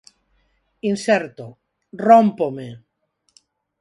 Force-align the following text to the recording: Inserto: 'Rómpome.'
Inserto: 0.91 1.45
'Rómpome.' 1.53 2.73